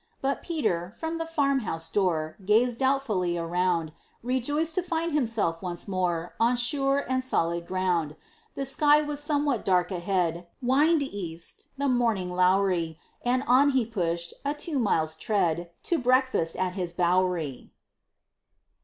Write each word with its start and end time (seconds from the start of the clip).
But 0.19 0.41
Peter, 0.41 0.91
from 0.97 1.19
the 1.19 1.27
farmhouse 1.27 1.87
door, 1.87 2.35
Gazed 2.43 2.79
doubtfully 2.79 3.37
around, 3.37 3.93
Rejoiced 4.23 4.73
to 4.73 4.81
find 4.81 5.11
himself 5.13 5.61
once 5.61 5.87
more 5.87 6.33
On 6.39 6.55
sure 6.55 7.05
and 7.07 7.23
solid 7.23 7.67
ground. 7.67 8.15
The 8.55 8.65
sky 8.65 9.03
was 9.03 9.21
somewhat 9.23 9.63
dark 9.63 9.91
ahead, 9.91 10.47
Wind 10.59 11.03
east, 11.03 11.67
the 11.77 11.87
morning 11.87 12.31
lowery; 12.33 12.97
And 13.23 13.43
on 13.45 13.69
he 13.77 13.85
pushed, 13.85 14.33
a 14.43 14.55
two 14.55 14.79
miles' 14.79 15.15
tread, 15.15 15.69
To 15.83 15.99
breakfast 15.99 16.55
at 16.55 16.73
his 16.73 16.93
Bouwery. 16.93 17.69